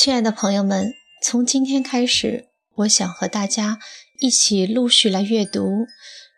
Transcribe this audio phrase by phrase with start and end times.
[0.00, 3.80] 亲爱的朋友们，从今天开始，我想和大家
[4.20, 5.88] 一起陆续来阅读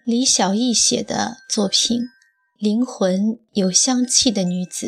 [0.07, 2.01] 李小艺写的作品
[2.57, 4.87] 《灵魂有香气的女子》。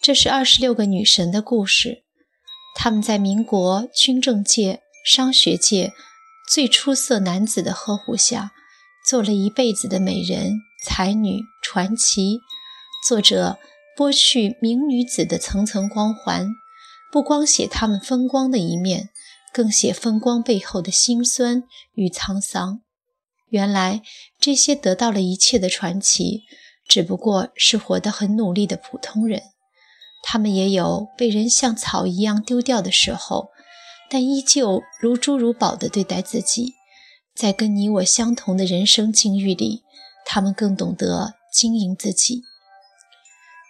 [0.00, 2.04] 这是二十六个女神的故事，
[2.74, 5.92] 她们在民国军政界、商学界
[6.50, 8.52] 最出色男子的呵护下，
[9.06, 12.38] 做了一辈子的美人、才女、传奇。
[13.06, 13.58] 作者
[13.98, 16.48] 剥去名女子的层层光环。
[17.14, 19.10] 不光写他们风光的一面，
[19.52, 22.80] 更写风光背后的辛酸与沧桑。
[23.50, 24.02] 原来
[24.40, 26.42] 这些得到了一切的传奇，
[26.88, 29.40] 只不过是活得很努力的普通人。
[30.24, 33.50] 他们也有被人像草一样丢掉的时候，
[34.10, 36.72] 但依旧如珠如宝地对待自己。
[37.32, 39.84] 在跟你我相同的人生境遇里，
[40.26, 42.42] 他们更懂得经营自己。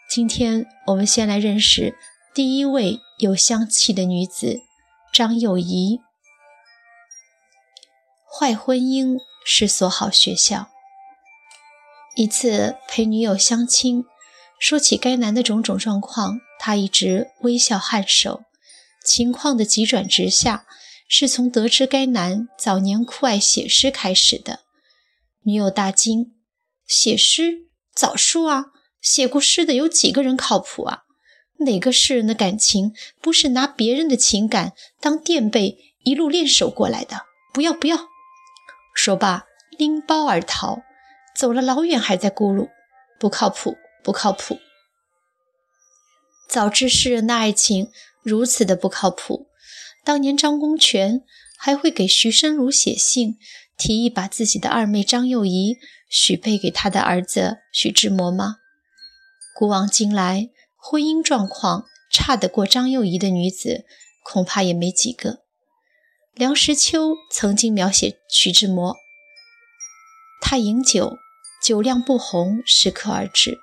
[0.08, 1.94] 今天我们先来认识。
[2.34, 4.60] 第一位有香气的女子
[5.12, 6.00] 张幼仪。
[8.26, 10.68] 坏婚姻是所好学校。
[12.16, 14.04] 一次陪女友相亲，
[14.58, 18.42] 说起该男的种种状况，他一直微笑颔首。
[19.04, 20.66] 情况的急转直下，
[21.08, 24.60] 是从得知该男早年酷爱写诗开始的。
[25.44, 26.34] 女友大惊
[26.88, 27.68] ：“写诗？
[27.94, 28.66] 早说啊！
[29.00, 31.02] 写过诗的有几个人靠谱啊？”
[31.64, 37.26] 哪个诗人的感情不是拿别人的情感当垫背一路练手过来的？
[37.52, 38.08] 不要不要！
[38.94, 39.44] 说罢
[39.76, 40.82] 拎包而逃，
[41.34, 42.68] 走了老远还在咕噜
[43.18, 44.58] ：“不靠谱，不靠谱。”
[46.48, 47.90] 早知诗人的爱情
[48.22, 49.48] 如此的不靠谱，
[50.04, 51.22] 当年张公权
[51.56, 53.38] 还会给徐申如写信，
[53.76, 58.58] 提议把自己的二妹张幼仪许配给他的儿子徐志摩吗？
[59.56, 60.50] 古往今来。
[60.86, 63.86] 婚姻状况差得过张幼仪的女子，
[64.22, 65.38] 恐怕也没几个。
[66.34, 68.94] 梁实秋曾经描写徐志摩：
[70.42, 71.16] 他饮酒，
[71.62, 73.54] 酒量不红，适可而止；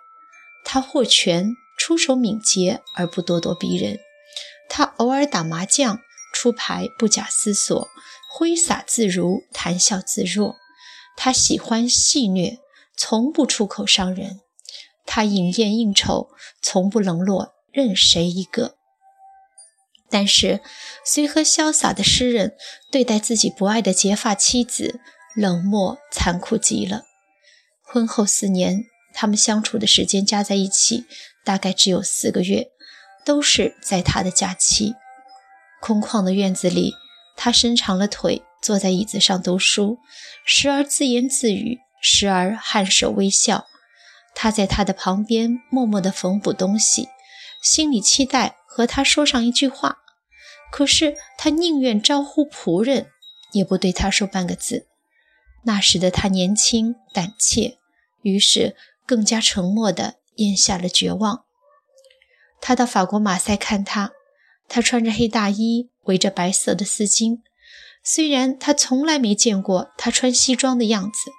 [0.65, 3.97] 他握拳，出手敏捷而不咄咄逼人；
[4.67, 5.99] 他偶尔打麻将，
[6.33, 7.87] 出牌不假思索，
[8.31, 10.55] 挥洒自如，谈笑自若；
[11.15, 12.57] 他喜欢戏谑，
[12.97, 14.41] 从不出口伤人。
[15.13, 16.29] 他饮宴应酬，
[16.61, 18.77] 从不冷落任谁一个。
[20.09, 20.61] 但是，
[21.03, 22.55] 随和潇洒的诗人
[22.89, 25.01] 对待自己不爱的结发妻子，
[25.35, 27.03] 冷漠残酷极了。
[27.83, 31.03] 婚后四年，他们相处的时间加在一起，
[31.43, 32.69] 大概只有四个月，
[33.25, 34.93] 都是在他的假期。
[35.81, 36.93] 空旷的院子里，
[37.35, 39.97] 他伸长了腿，坐在椅子上读书，
[40.45, 43.67] 时而自言自语，时而颔首微笑。
[44.33, 47.09] 他在他的旁边默默地缝补东西，
[47.61, 49.99] 心里期待和他说上一句话。
[50.71, 53.07] 可是他宁愿招呼仆人，
[53.51, 54.87] 也不对他说半个字。
[55.63, 57.77] 那时的他年轻胆怯，
[58.21, 58.75] 于是
[59.05, 61.43] 更加沉默地咽下了绝望。
[62.61, 64.11] 他到法国马赛看他，
[64.67, 67.39] 他穿着黑大衣，围着白色的丝巾。
[68.03, 71.31] 虽然他从来没见过他穿西装的样子，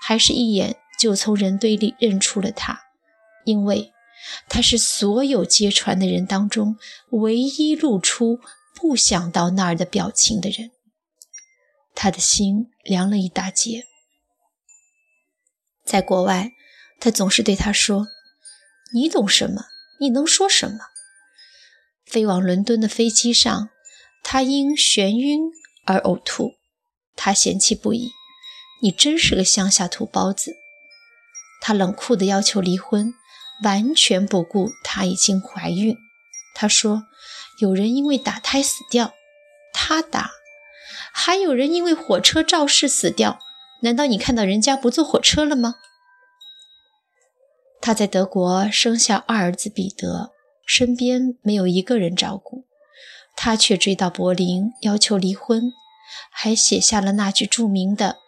[0.00, 0.76] 还是一眼。
[1.04, 2.80] 就从人堆里认出了他，
[3.44, 3.92] 因为
[4.48, 6.78] 他是所有揭船的人当中
[7.10, 8.40] 唯一露出
[8.74, 10.70] 不想到那儿的表情的人。
[11.94, 13.84] 他的心凉了一大截。
[15.84, 16.52] 在国外，
[16.98, 18.06] 他总是对他说
[18.94, 19.66] ：“你懂什么？
[20.00, 20.78] 你能说什么？”
[22.08, 23.68] 飞往伦敦的飞机上，
[24.22, 25.52] 他因眩晕
[25.84, 26.54] 而呕吐，
[27.14, 28.10] 他嫌弃不已
[28.80, 30.56] ：“你真是个乡下土包子。”
[31.66, 33.14] 他冷酷地要求离婚，
[33.62, 35.96] 完全不顾她已经怀孕。
[36.54, 37.04] 他说
[37.58, 39.14] ：“有人因为打胎死掉，
[39.72, 40.26] 他打；
[41.10, 43.38] 还有人因为火车肇事死掉。
[43.80, 45.76] 难道你看到人家不坐火车了吗？”
[47.80, 50.32] 他在德国生下二儿子彼得，
[50.66, 52.66] 身边没有一个人照顾，
[53.34, 55.72] 他却追到柏林要求离婚，
[56.30, 58.18] 还写下了那句著名的。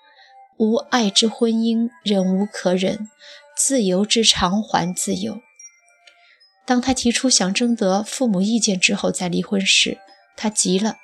[0.58, 3.08] 无爱之婚姻，忍无可忍；
[3.56, 5.40] 自由之偿还自由。
[6.64, 9.98] 当他提出想征得父母意见之后再离婚时，
[10.36, 10.96] 他急了，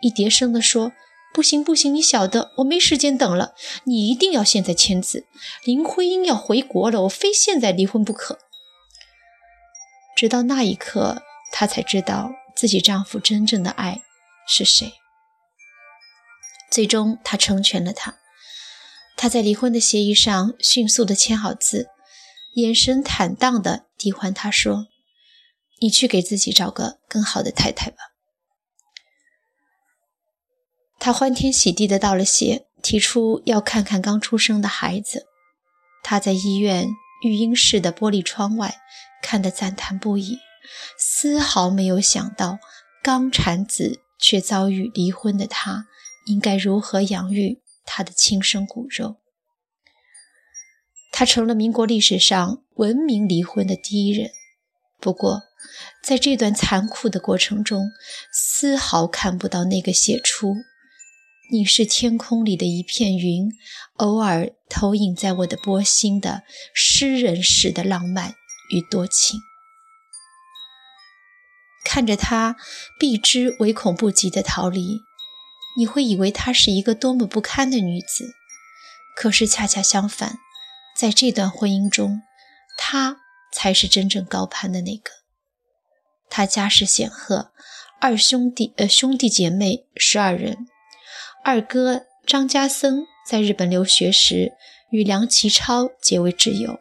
[0.00, 0.92] 一叠声地说
[1.34, 1.94] ：“不行，不行！
[1.94, 3.54] 你晓得，我没时间等了，
[3.84, 5.26] 你一定要现在签字。
[5.64, 8.38] 林徽因要回国了，我非现在离婚不可。”
[10.16, 14.00] 直到那一刻，她才知道自己丈夫真正的爱
[14.46, 14.94] 是谁。
[16.70, 18.14] 最终，她成全了他。
[19.16, 21.88] 他在离婚的协议上迅速地签好字，
[22.54, 24.88] 眼神坦荡地递还他说
[25.80, 27.96] ：“你去给自己找个更好的太太吧。”
[30.98, 35.26] 他欢天喜地的道了谢，提出要看看刚出生的孩子。
[36.02, 36.88] 他在医院
[37.22, 38.76] 育婴室的玻璃窗外
[39.22, 40.38] 看得赞叹不已，
[40.98, 42.58] 丝毫没有想到
[43.02, 45.86] 刚产子却遭遇离婚的他，
[46.26, 49.16] 应该如何养育他的亲生骨肉。
[51.12, 54.30] 他成了民国历史上闻名离婚的第一人。
[55.00, 55.42] 不过，
[56.02, 57.90] 在这段残酷的过程中，
[58.32, 60.56] 丝毫看不到那个写出
[61.52, 63.52] “你是天空里的一片云，
[63.96, 66.42] 偶尔投影在我的波心”的
[66.72, 68.34] 诗人式的浪漫
[68.70, 69.38] 与多情。
[71.84, 72.56] 看着他
[72.98, 75.02] 避之唯恐不及的逃离，
[75.76, 78.34] 你会以为她是一个多么不堪的女子。
[79.16, 80.38] 可是恰恰相反，
[80.96, 82.22] 在这段婚姻中，
[82.76, 83.18] 她
[83.52, 85.10] 才是真正高攀的那个。
[86.28, 87.52] 他家世显赫，
[88.00, 90.66] 二兄弟呃兄弟姐妹十二人。
[91.44, 94.54] 二哥张家森在日本留学时
[94.90, 96.80] 与梁启超结为挚友，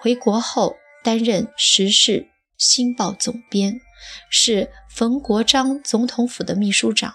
[0.00, 3.80] 回国后担任《时事新报》总编，
[4.30, 7.14] 是冯国璋总统府的秘书长。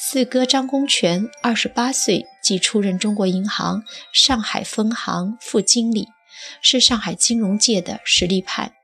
[0.00, 6.06] 四哥张公权二十八岁即出任中国银行上海分行副经理，
[6.62, 8.74] 是上海金融界的实力派。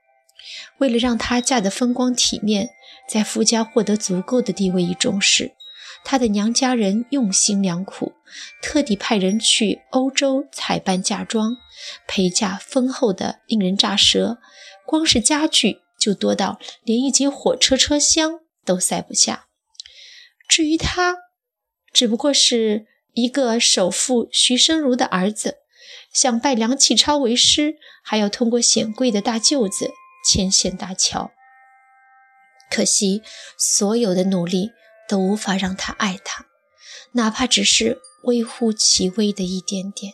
[0.79, 2.71] 为了让她嫁得风光体面，
[3.09, 5.53] 在夫家获得足够的地位与重视，
[6.03, 8.11] 她的娘家人用心良苦，
[8.61, 11.55] 特地派人去欧洲采办嫁妆，
[12.05, 14.39] 陪嫁丰厚的令人咋舌。
[14.85, 19.45] 光是家具就多到连一节火车车厢都塞不下。
[20.55, 21.17] 至于他，
[21.91, 25.57] 只不过是一个首富徐生如的儿子，
[26.13, 29.91] 想拜梁启超为师，还要通过显贵的大舅子。
[30.25, 31.33] 牵线搭桥，
[32.71, 33.21] 可惜
[33.57, 34.71] 所有的努力
[35.09, 36.45] 都无法让他爱他，
[37.11, 40.13] 哪怕只是微乎其微的一点点。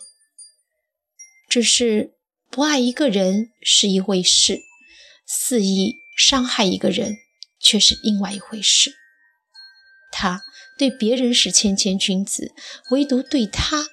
[1.48, 2.16] 只是
[2.50, 4.64] 不爱一个人是一回事，
[5.28, 7.18] 肆意伤害一个人
[7.60, 8.96] 却是另外一回事。
[10.12, 10.42] 他
[10.78, 12.54] 对别人是谦谦君子，
[12.92, 13.88] 唯独对他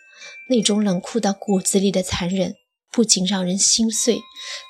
[0.50, 2.54] 那种冷酷到骨子里的残忍。
[2.90, 4.22] 不仅让人心碎，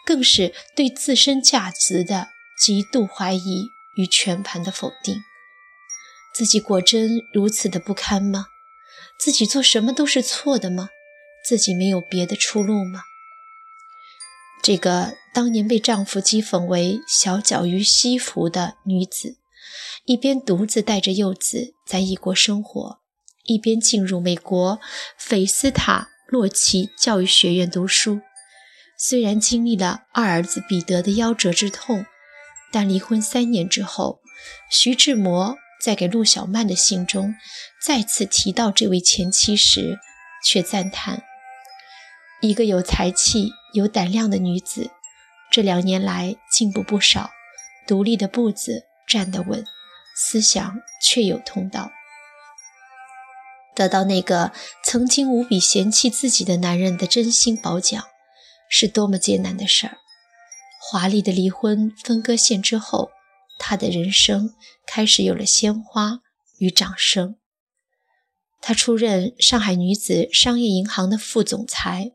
[0.05, 2.29] 更是对自身价值的
[2.61, 5.23] 极度怀疑与全盘的否定。
[6.35, 8.47] 自己果真如此的不堪吗？
[9.19, 10.89] 自己做什么都是错的吗？
[11.47, 13.03] 自己没有别的出路吗？
[14.63, 19.39] 这个当年被丈夫讥讽为“小脚鱼西服”的女子，
[20.05, 23.01] 一边独自带着幼子在异国生活，
[23.45, 24.79] 一边进入美国
[25.17, 26.09] 菲斯塔。
[26.31, 28.21] 洛奇教育学院读书，
[28.99, 32.05] 虽然经历了二儿子彼得的夭折之痛，
[32.71, 34.21] 但离婚三年之后，
[34.71, 37.35] 徐志摩在给陆小曼的信中
[37.81, 39.99] 再次提到这位前妻时，
[40.45, 41.23] 却赞叹：
[42.43, 44.91] 一个有才气、有胆量的女子，
[45.51, 47.31] 这两年来进步不少，
[47.87, 49.65] 独立的步子站得稳，
[50.15, 51.91] 思想确有通道。
[53.75, 54.53] 得到那个
[54.83, 58.05] 曾经无比嫌弃自己的男人的真心褒奖，
[58.69, 59.99] 是多么艰难的事儿！
[60.81, 63.11] 华丽的离婚分割线之后，
[63.59, 64.55] 他的人生
[64.87, 66.21] 开始有了鲜花
[66.59, 67.37] 与掌声。
[68.61, 72.13] 他出任上海女子商业银行的副总裁，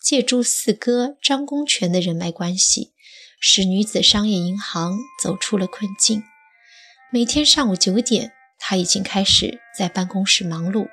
[0.00, 2.92] 借助四哥张公权的人脉关系，
[3.40, 6.22] 使女子商业银行走出了困境。
[7.10, 10.88] 每天上午九点，他已经开始在办公室忙碌。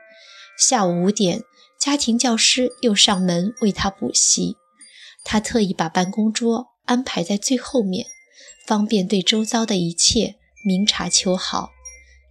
[0.58, 1.44] 下午五点，
[1.78, 4.56] 家庭教师又上门为他补习。
[5.26, 8.08] 他特意把办公桌安排在最后面，
[8.66, 10.36] 方便对周遭的一切
[10.66, 11.70] 明察秋毫。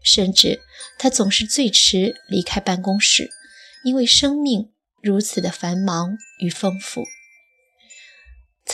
[0.02, 0.62] 甚至
[0.98, 3.30] 他总是最迟离开办公室，
[3.84, 7.04] 因为生命如此的繁忙与丰富。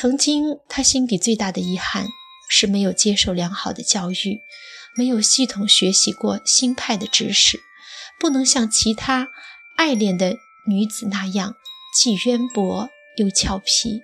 [0.03, 2.09] 曾经，他心底最大的遗憾
[2.51, 4.41] 是没有接受良好的教育，
[4.97, 7.61] 没有系统学习过新派的知识。
[8.19, 9.29] 不能像其他
[9.77, 11.55] 爱恋的女子那样
[11.97, 14.03] 既渊博又俏皮。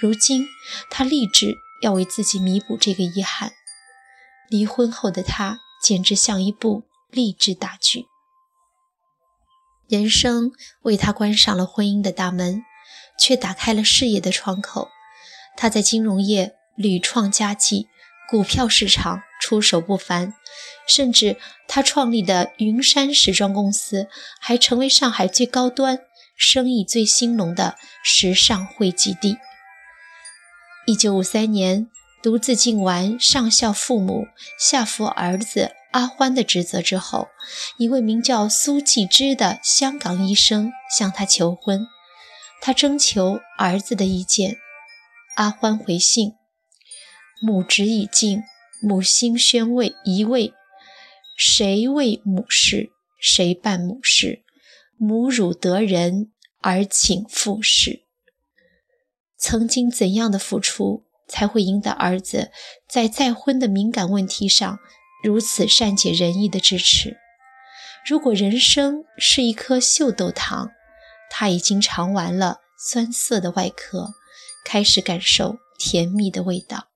[0.00, 0.44] 如今，
[0.90, 3.52] 他立志要为自己弥补这个遗憾。
[4.50, 8.06] 离婚后的他简直像一部励志大剧。
[9.88, 10.50] 人生
[10.82, 12.64] 为他关上了婚姻的大门，
[13.20, 14.88] 却打开了事业的窗口。
[15.60, 17.88] 他在金融业屡创佳绩，
[18.30, 20.34] 股票市场出手不凡。
[20.86, 21.36] 甚至
[21.66, 24.06] 他创立的云山时装公司，
[24.40, 25.98] 还成为上海最高端、
[26.36, 27.74] 生意最兴隆的
[28.04, 29.36] 时尚汇集地。
[30.86, 31.88] 一九五三年，
[32.22, 37.26] 独自尽完上孝父母、下服儿子阿欢的职责之后，
[37.78, 41.86] 一位名叫苏纪之的香港医生向他求婚，
[42.62, 44.56] 他征求儿子的意见。
[45.38, 46.32] 阿欢回信
[47.40, 48.42] ：“母职已尽，
[48.82, 50.52] 母心宣位移位，
[51.36, 52.90] 谁为母事，
[53.20, 54.42] 谁办母事。
[54.96, 58.02] 母乳得人，而请父事。
[59.36, 62.50] 曾经怎样的付出？”才会赢得儿子
[62.88, 64.78] 在再婚的敏感问题上
[65.22, 67.18] 如此善解人意的支持。
[68.06, 70.70] 如果人生是一颗秀豆糖，
[71.30, 74.14] 他已经尝完了酸涩的外壳，
[74.64, 76.88] 开始感受甜蜜的味道。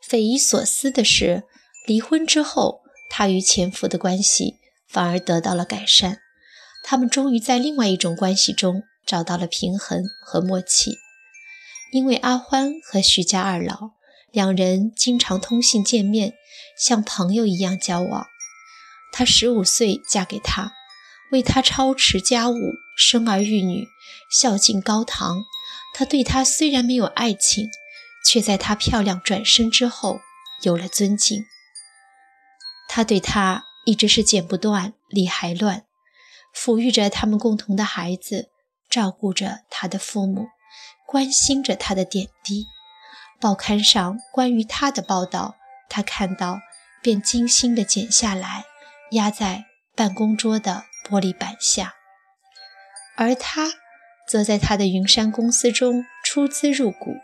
[0.00, 1.44] 匪夷所思的是，
[1.86, 4.56] 离婚之后，他与前夫的关系
[4.88, 6.18] 反而得到了改善。
[6.84, 10.98] 他们终于在另外一种关系中找到了平衡和默契。
[11.92, 13.92] 因为阿欢和徐家二老
[14.30, 16.34] 两人经常通信见面，
[16.78, 18.26] 像朋友一样交往。
[19.12, 20.72] 她十五岁嫁给他，
[21.32, 23.88] 为他操持家务、生儿育女、
[24.30, 25.42] 孝敬高堂。
[25.94, 27.68] 他对她虽然没有爱情，
[28.24, 30.20] 却在她漂亮转身之后
[30.62, 31.44] 有了尊敬。
[32.88, 35.84] 他对她一直是剪不断、理还乱，
[36.54, 38.50] 抚育着他们共同的孩子，
[38.88, 40.46] 照顾着他的父母。
[41.06, 42.64] 关心着他的点滴，
[43.38, 45.56] 报刊上关于他的报道，
[45.90, 46.60] 他看到
[47.02, 48.64] 便精心地剪下来，
[49.10, 51.94] 压在办公桌的玻璃板下。
[53.16, 53.72] 而他
[54.26, 57.16] 则在他的云山公司中出资入股，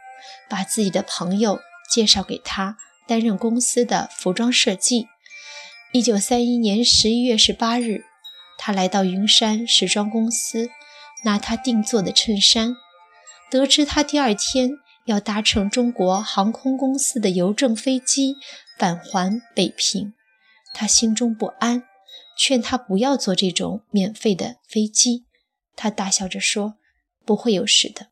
[0.48, 5.08] 把自己的朋友介绍给他担任公司的服装设计。
[5.92, 8.04] 一九三一年十一月十八日，
[8.58, 10.68] 他来到云山时装公司，
[11.24, 12.76] 拿他定做的衬衫。
[13.50, 14.72] 得知他第二天
[15.06, 18.36] 要搭乘中国航空公司的邮政飞机
[18.76, 20.12] 返还北平，
[20.74, 21.84] 他心中不安，
[22.38, 25.26] 劝他不要坐这种免费的飞机。
[25.74, 26.76] 他大笑着说
[27.26, 28.06] ：“不会有事的。”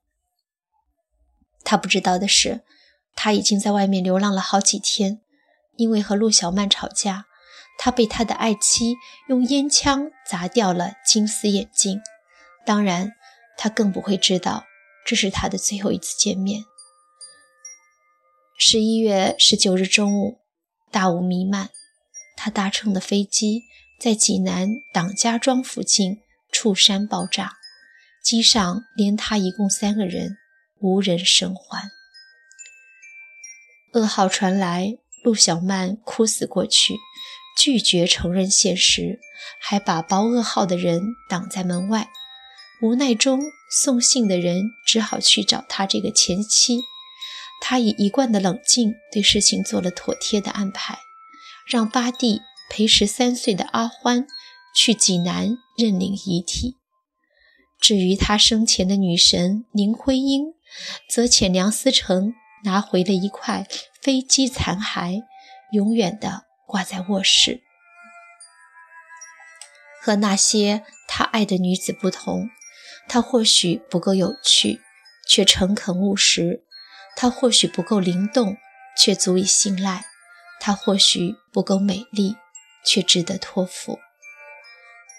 [1.64, 2.64] 他不知道的是，
[3.14, 5.20] 他已经在外面流浪了好几天，
[5.76, 7.26] 因为和陆小曼吵架，
[7.78, 8.96] 他被他的爱妻
[9.28, 12.00] 用烟枪砸掉了金丝眼镜。
[12.64, 13.12] 当然，
[13.56, 14.64] 他更不会知道。
[15.04, 16.64] 这是他的最后一次见面。
[18.58, 20.40] 十一月十九日中午，
[20.90, 21.70] 大雾弥漫，
[22.36, 23.62] 他搭乘的飞机
[23.98, 26.18] 在济南党家庄附近
[26.52, 27.54] 触山爆炸，
[28.22, 30.36] 机上连他一共三个人，
[30.80, 31.90] 无人生还。
[33.92, 36.96] 噩耗传来，陆小曼哭死过去，
[37.56, 39.18] 拒绝承认现实，
[39.58, 42.08] 还把报噩耗的人挡在门外。
[42.82, 46.82] 无奈中，送信的人只好去找他这个前妻。
[47.62, 50.98] 他以一贯的冷静对事情做了妥帖的安排，
[51.66, 54.26] 让八弟陪十三岁的阿欢
[54.74, 56.76] 去济南认领遗体。
[57.80, 60.54] 至于他生前的女神林徽因，
[61.08, 63.66] 则遣梁思成拿回了一块
[64.00, 65.22] 飞机残骸，
[65.72, 67.62] 永远地挂在卧室。
[70.00, 72.48] 和那些他爱的女子不同。
[73.08, 74.80] 她或许不够有趣，
[75.28, 76.64] 却诚恳务实；
[77.14, 78.56] 她或许不够灵动，
[78.98, 80.00] 却足以信赖；
[80.58, 82.34] 她或许不够美丽，
[82.86, 83.98] 却值得托付。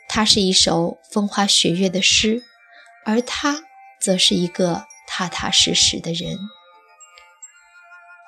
[0.10, 2.42] 他是一首风花雪月的诗，
[3.06, 3.64] 而他
[4.02, 6.40] 则是一个踏踏实实的人。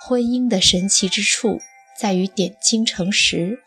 [0.01, 1.59] 婚姻的神奇之处
[1.97, 3.63] 在于点睛成石，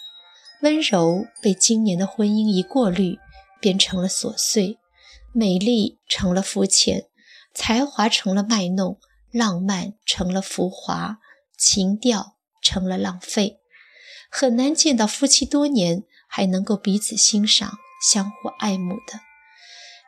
[0.60, 3.18] 温柔被今年的婚姻一过滤，
[3.60, 4.78] 变成了琐碎。
[5.34, 7.06] 美丽成了肤浅，
[7.54, 8.98] 才华成了卖弄，
[9.30, 11.16] 浪漫成了浮华，
[11.56, 13.61] 情调成了浪费。
[14.34, 17.78] 很难见到夫妻多年还能够彼此欣赏、
[18.10, 19.20] 相互爱慕的。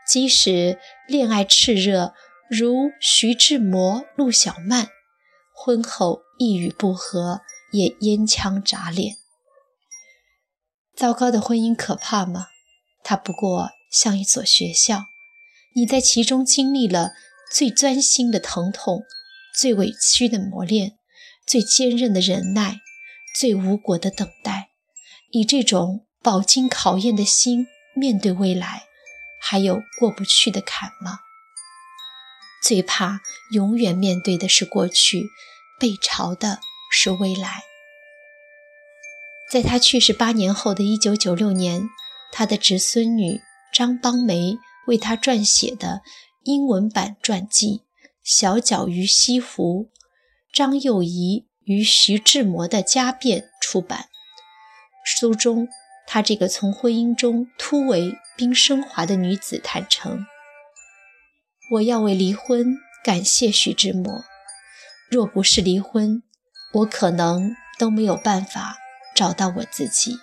[0.09, 2.15] 即使恋爱炽热，
[2.49, 4.89] 如徐志摩、陆小曼，
[5.55, 9.17] 婚后一语不合也烟枪眨脸。
[10.97, 12.47] 糟糕的婚姻可怕吗？
[13.03, 15.05] 它不过像一所学校。
[15.75, 17.13] 你在其中经历了
[17.53, 19.03] 最钻心的疼痛，
[19.55, 20.97] 最委屈的磨练，
[21.47, 22.81] 最坚韧的忍耐，
[23.35, 24.71] 最无果的等待。
[25.31, 28.85] 以这种饱经考验的心面对未来，
[29.41, 31.19] 还有过不去的坎吗？
[32.63, 35.29] 最怕永远面对的是过去，
[35.79, 36.61] 背朝的
[36.91, 37.63] 是未来。
[39.51, 41.89] 在他去世八年后的一九九六年，
[42.33, 43.41] 他的侄孙女
[43.73, 44.59] 张邦梅。
[44.87, 46.03] 为他撰写的
[46.43, 47.79] 英文版传记
[48.23, 49.85] 《小脚鱼西湖》，
[50.53, 54.09] 张幼仪与徐志摩的家变出版，
[55.05, 55.69] 书中，
[56.07, 60.27] 她这个从婚姻中突围并升华的女子坦诚
[61.73, 64.25] ：“我要为离婚感谢徐志摩。
[65.11, 66.23] 若不是离婚，
[66.73, 68.77] 我可能都没有办法
[69.15, 70.19] 找到我自己，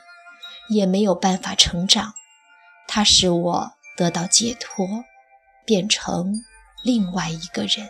[0.70, 2.14] 也没有办法成长。
[2.88, 5.06] 它使我得到解脱，
[5.66, 6.44] 变成
[6.84, 7.90] 另外一个人。”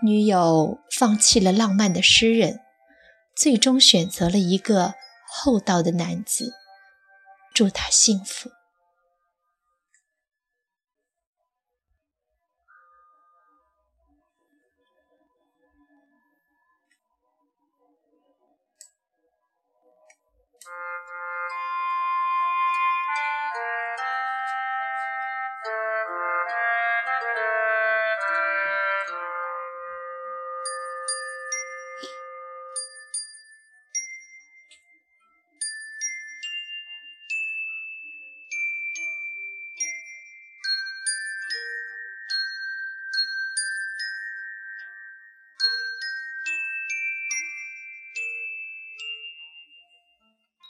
[0.00, 2.60] 女友放弃了浪漫的诗人，
[3.34, 4.94] 最终选择了一个
[5.28, 6.52] 厚道的男子。
[7.52, 8.50] 祝他幸福。